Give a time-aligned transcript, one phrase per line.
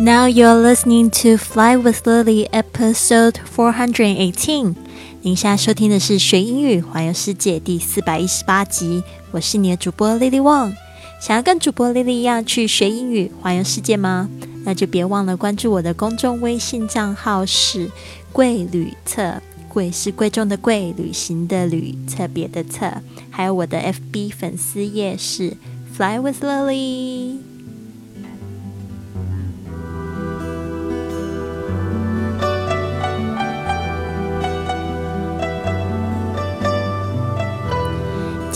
[0.00, 4.74] Now you're listening to Fly with Lily, episode four hundred eighteen.
[5.20, 9.02] 您现在收听的是学英语环游世界第四百一十八集。
[9.30, 10.72] 我是你的主播 Lily Wang。
[11.20, 14.30] 想要跟主播 Lily 一样去学英语环游世界吗？
[14.64, 17.90] 那就别忘了关注我的公众微信账号是
[18.32, 22.90] “贵旅册”，贵是贵重的贵，旅行的旅，特别的特。
[23.28, 25.58] 还有我的 FB 粉丝页是
[25.94, 27.49] “Fly with Lily”。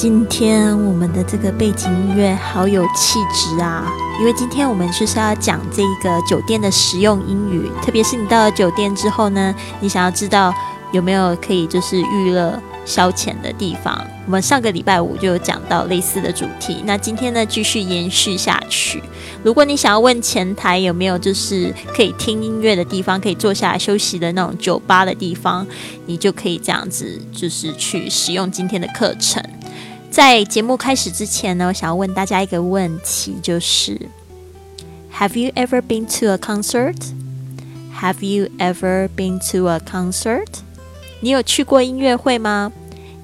[0.04, 3.90] 今天我们的这个背景音乐好有气质啊！
[4.20, 10.54] 因为今天我们就是要讲这个酒店的实用英语，特别是你到了酒店之后呢，你想要知道
[10.92, 13.98] 有没有可以就是娱乐消遣的地方。
[14.26, 19.02] 我们上个礼拜五就有讲到类似的主题，那今天呢继续延续下去。
[19.42, 25.66] 如果你想要问前台有没有就是可以听音乐的地方，可以坐下来休息的那种酒吧的地方，
[26.04, 29.42] 你就可以这样子就是去使用今天的课程。
[30.14, 34.00] 在节目开始之前呢，我想要问大家一个问题，就是
[35.12, 36.94] Have you ever been to a concert?
[38.00, 40.46] Have you ever been to a concert?
[41.18, 42.70] 你有去过音乐会吗？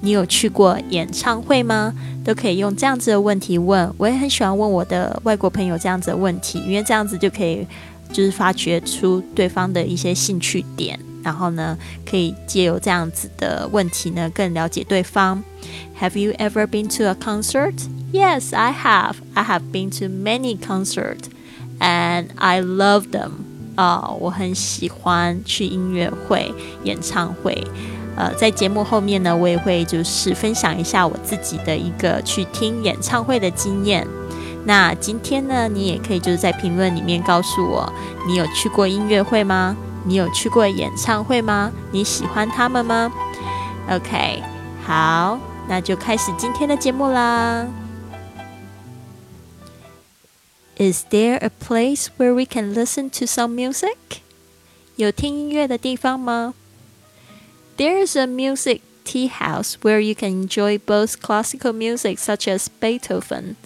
[0.01, 1.93] 你有去过演唱会吗？
[2.25, 3.89] 都可以用这样子的问题问。
[3.97, 7.65] 我也很喜欢问我的外国朋友这样子的问题，因为这样子就可以
[8.11, 11.77] 就是发掘出对方的一些兴趣点，然后呢，
[12.09, 15.43] 可以借由这样子的问题呢，更了解对方。
[15.99, 17.75] Have you ever been to a concert?
[18.11, 19.15] Yes, I have.
[19.33, 21.25] I have been to many concerts,
[21.79, 23.31] and I love them.
[23.75, 27.63] 啊，我很喜欢去音乐会、演唱会。
[28.17, 34.05] 呃，在节目后面呢，我也会就是分享一下我自己的一个去听演唱会的经验。
[34.65, 37.91] 那今天呢，你也可以就是在评论里面告诉我，
[38.27, 39.77] 你有去过音乐会吗？
[40.04, 41.72] 你有去过演唱会吗？
[41.92, 43.12] 你喜欢他们吗？
[43.90, 44.42] OK，
[44.84, 45.38] 好。
[45.68, 47.66] 那就开始今天的节目啦。
[50.76, 53.96] Is there a place where we can listen to some music？
[54.94, 56.54] 有听音乐的地方吗？
[57.76, 63.56] There is a music tea house where you can enjoy both classical music such as Beethoven,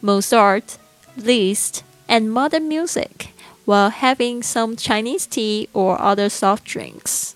[0.00, 0.78] Mozart,
[1.16, 3.28] Liszt, and modern music,
[3.64, 7.32] while having some Chinese tea or other soft drinks.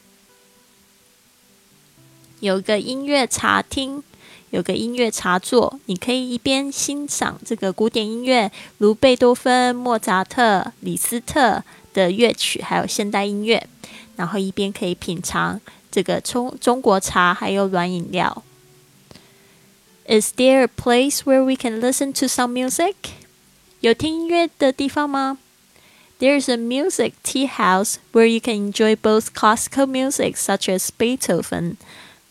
[2.40, 4.02] 有个音乐茶厅。
[4.50, 13.66] 有个音乐茶座，你可以一边欣赏这个古典音乐，如贝多芬、莫扎特、李斯特的乐曲，还有现代音乐，
[14.14, 18.44] 然后一边可以品尝这个中中国茶，还有软饮料。
[20.06, 22.94] Is there a place where we can listen to some music？
[23.80, 25.38] 有听音乐的地方吗
[26.18, 31.76] ？There's a music tea house where you can enjoy both classical music such as Beethoven,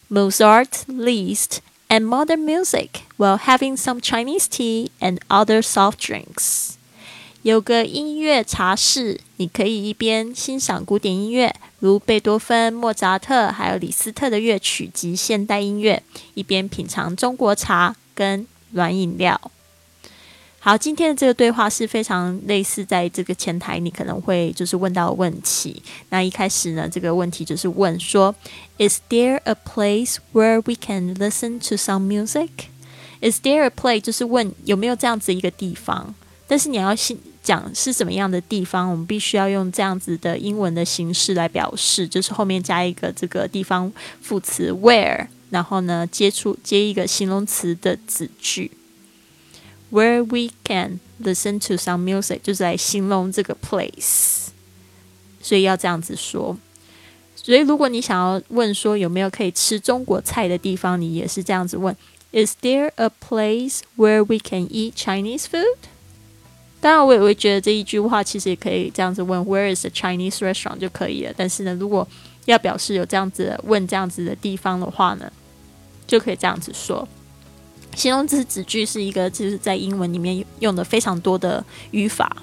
[0.09, 1.61] Mozart, Liszt.
[1.93, 6.71] and modern music while having some Chinese tea and other soft drinks.
[7.43, 16.01] 有个音乐茶室，你可以一边欣赏古典音乐，如贝多芬、莫扎特，还有李斯特的乐曲及现代音乐，
[16.33, 19.39] 一边品尝中国茶跟软饮料。
[20.60, 25.80] 好，今天的这个对话是非常类似，在这个前台你可能会就是问到问题。
[26.10, 28.34] 那一开始呢，这个问题就是问说
[28.76, 32.48] ：Is there a place where we can listen to some music?
[33.20, 34.00] Is there a place？
[34.00, 36.14] 就是问有没有这样子一个地方。
[36.48, 48.72] 但是你要先讲是什么样的地方，我们必须要用这样子的英文的形式来表示，就是后面加一个这个地方副词 where，然后呢接触接一个形容词的子句。
[49.90, 54.48] Where we can listen to some music，就是来形容这个 place，
[55.40, 56.58] 所以要这样子说。
[57.34, 61.96] 所以如果你想要问说有没有可以吃中国菜的地方，你也是这样子问
[62.32, 65.64] ：Is there a place where we can eat Chinese food？
[66.80, 71.32] 当然，我也会觉得这一句话其实也可以这样子问：Where is a Chinese restaurant 就可以了。
[71.34, 72.06] 但是呢，如果
[72.44, 75.32] 要表示有这样子问这样子的地方的话呢，
[76.06, 77.08] 就可以这样子说。
[77.98, 82.36] 形容词子句是一个，就是在英文里面用的非常多的语法。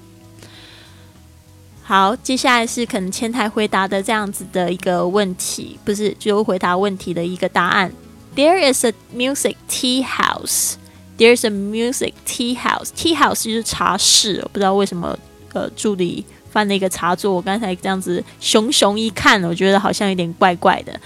[1.82, 7.90] 好，接下来是可能前台回答的这样子的一个问题，不是就回答问题的一个答案。
[8.36, 10.74] There is a music tea house.
[11.18, 12.90] There is a music tea house.
[12.94, 15.18] Tea house 就是茶室，我不知道为什么
[15.54, 17.34] 呃助理翻了一个茶座。
[17.34, 21.00] 我刚才这样子熊熊一看，我觉得好像有点怪怪的。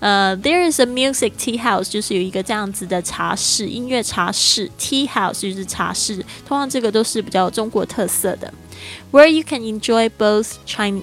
[0.00, 8.52] 呃，There is a music tea house，就是有一个这样子的茶室，音乐茶室，tea house 就是茶室，通常这个都是比较中国特色的。
[9.12, 11.02] Where you can enjoy both Chinese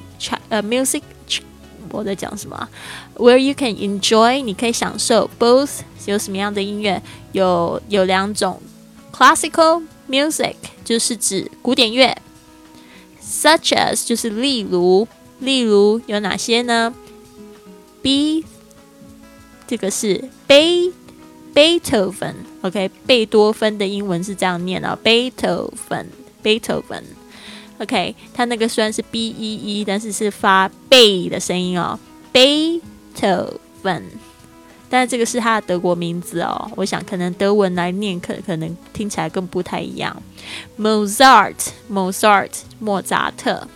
[0.49, 1.03] 呃 music，
[1.91, 2.67] 我在讲什么
[3.15, 7.01] ？Where you can enjoy，你可以享受 both 有什么样的音乐？
[7.33, 8.59] 有有两种
[9.13, 12.17] ，classical music 就是指古典乐
[13.21, 15.07] ，such as 就是例如，
[15.39, 16.95] 例如有哪些呢
[18.01, 18.43] ？B
[19.67, 20.89] 这个是贝
[21.53, 26.07] 贝多芬，OK，贝多芬的英文是这样念的，贝多芬，
[26.41, 27.03] 贝多芬
[27.79, 31.99] ，OK，它那个虽然是 B E E，但是是发贝的声音哦，
[32.31, 32.79] 贝
[33.19, 34.03] 多芬，
[34.89, 40.15] 但是这个是它的德国名字哦，我想可能德文来念可可能听起来更不太一样
[40.79, 43.67] ，Mozart，Mozart，莫扎特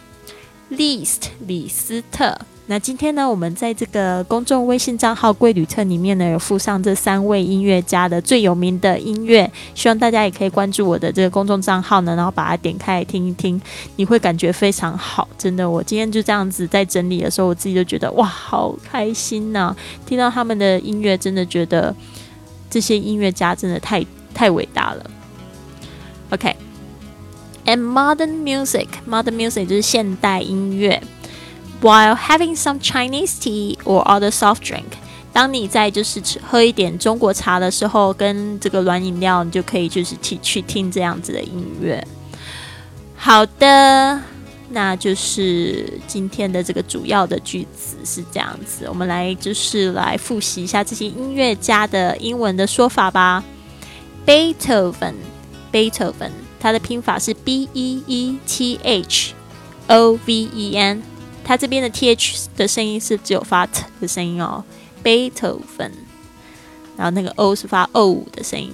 [0.71, 2.38] ，List，李斯特。
[2.67, 13.59] 那今天呢，我们在这个公众微信账号“贵旅特”里面呢，有附上这三位音乐家的最有名的音乐，希望大家也可以关注我的这个公众账号呢，然后把它点开来听一听，
[13.97, 15.69] 你会感觉非常好，真的。
[15.69, 19.75] 我今天就这样子在整理的时候，我自己就觉得哇，好开心呐！
[20.05, 21.93] 听到他们的音乐，真的觉得
[22.69, 25.11] 这些音乐家真的太太伟大了。
[26.29, 31.01] OK，and modern music，modern music 就是现代音乐。
[31.81, 34.83] While having some Chinese tea or other soft drink，
[35.33, 42.05] 当你在就是喝一点中国茶的时候，跟这个软饮料，你就可以就是去去听这样子的音乐。
[43.15, 44.21] 好的，
[44.69, 48.85] 那就是今天的这个主要的句子是这样子。
[48.87, 53.43] 我们来就是来复习一下这些音乐家的英文的说法吧。
[54.23, 59.33] Beethoven，Beethoven，它的拼法是 B E E T H
[59.87, 61.01] O V E N。
[61.51, 64.63] 它这边的 th 的声音是只有发 t 的声音哦
[65.03, 65.92] ，Beethoven，
[66.95, 68.74] 然后那个 o 是发 o 的声音。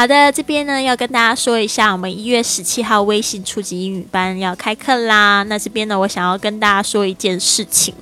[0.00, 5.42] 好的，这边呢要跟大家说一下，我们一月十七号微信初级英语班要开课啦。
[5.42, 7.94] 那这边呢，我想要跟大家说一件事情，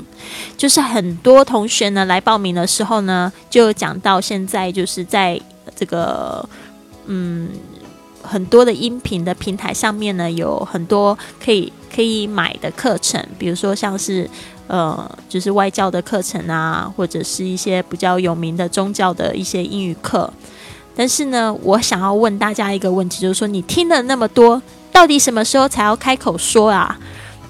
[0.56, 5.40] 就是很多同学呢来报名的时候呢，就讲到现在就是在
[5.74, 6.48] 这个
[7.06, 7.48] 嗯
[8.22, 14.30] 很多的音频的平台上面呢，有很多可以可以买的课程，比如说像是
[14.68, 20.32] 呃就是外教的课程啊，或者是一些比较有名的宗教的一些英语课。
[20.98, 24.60] 但是呢，我想要问大家一个问题，就是说你听了那么多，
[24.90, 26.98] 到底什么时候才要开口说啊？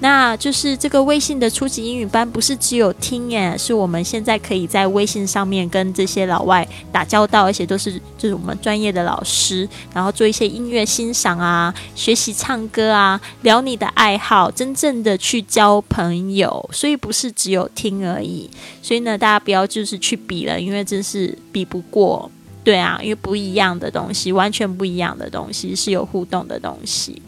[0.01, 18.47] 那就是这个微信的初级英语班，不是只有听耶，是我们现在可以在微信上面跟这些老外打交道，而且都是就是我们专业的老师，然后做一些音乐欣赏啊，学习唱歌啊，聊你的爱好，真正的去交朋友，所以不是只有听而已。
[18.83, 22.31] 所以呢，大家不要就是去比了，因为真是比不过。
[22.69, 27.19] 对啊，因为不一样的东西，完全不一样的东西是有互动的东西，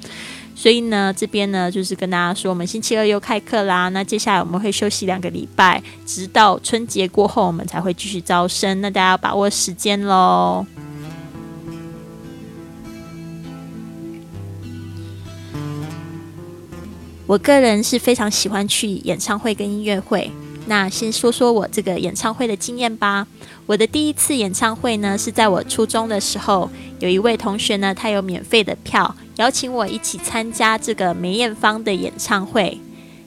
[0.53, 3.89] 所以呢，这边呢就是跟大家说，我们星期二又开课啦。
[3.89, 8.81] 那接下来我们会休息两个礼拜，直到春节过后，我们才会继续招生。
[8.81, 10.63] 那大家要把握时间喽。
[17.25, 20.29] 我个人是非常喜欢去演唱会跟音乐会。
[20.67, 23.27] 那先说说我这个演唱会的经验吧。
[23.65, 32.79] 我的第一次演唱会呢，是在我初中的时候，有一位同学呢，他有免费的票，邀请我一起参加这个梅艳芳的演唱会。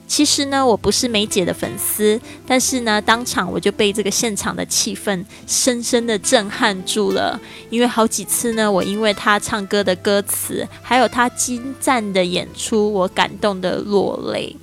[0.06, 7.40] 其实呢，我不是梅姐的粉丝，但是呢，当场我就被这个现场的气氛深深的震撼住了。
[7.70, 14.54] 因为好几次呢，我因为她唱歌的歌词，还有她精湛的演出，我感动的落泪。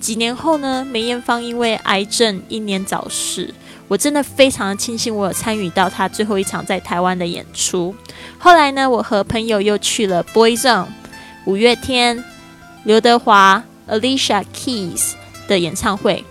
[0.00, 3.52] 几年后呢，梅艳芳因为癌症英年早逝。
[3.86, 7.94] 我真的非常的庆幸，我有参与到他最后一场在台湾的演出。
[8.38, 10.86] 后来呢，我和朋友又去了 Boyzone、
[11.44, 12.24] 五月天、
[12.84, 15.12] 刘德华、Alicia Keys
[15.46, 16.24] 的演唱会。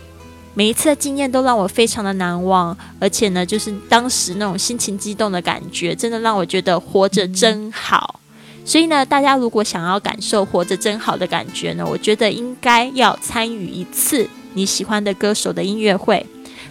[0.56, 8.20] 每一次的经验都让我非常的难忘，而且呢，就是当时那种心情激动的感觉，真的让我觉得活着真好。
[8.66, 16.26] 所以呢，大家如果想要感受活着真好的感觉呢，我觉得应该要参与一次你喜欢的歌手的音乐会。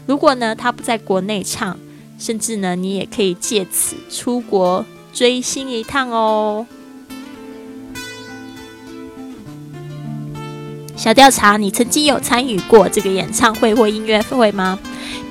[0.07, 1.79] 如果呢他不在国内唱，
[2.19, 6.67] 甚至呢你也可以借此出国追星一趟哦。
[10.97, 14.79] 小调查，你曾经有参与过这个演唱会或音乐会吗？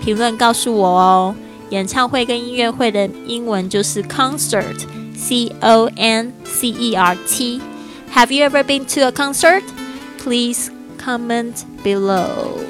[0.03, 1.36] 评论告诉我哦。
[1.70, 9.62] 演唱会跟音乐会的英文就是 concert，c o n c e r t。Have you ever been to a concert?
[10.23, 12.61] Please comment below.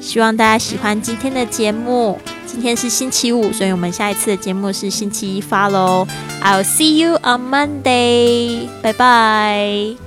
[0.00, 2.18] 希望大家喜欢今天的节目。
[2.46, 6.06] 今天是星期五，所以我们下一次的节目是星期一发喽。
[6.42, 8.68] I'll see you on Monday.
[8.82, 10.01] 拜拜。